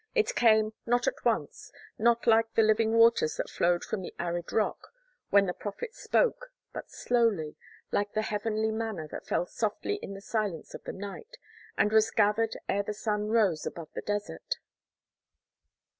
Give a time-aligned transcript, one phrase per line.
[0.15, 4.51] It came, not at once, not like the living waters that flowed from the arid
[4.51, 4.87] rock,
[5.29, 7.55] when the prophet spoke, but slowly,
[7.91, 11.37] like the heavenly manna that fell softly in the silence of the night,
[11.77, 14.55] and was gathered ere the sun rose above the desert.